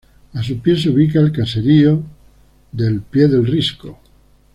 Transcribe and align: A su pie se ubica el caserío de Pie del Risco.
A 0.33 0.41
su 0.41 0.57
pie 0.59 0.75
se 0.79 0.89
ubica 0.89 1.19
el 1.19 1.31
caserío 1.31 2.01
de 2.71 3.01
Pie 3.11 3.27
del 3.27 3.45
Risco. 3.45 3.99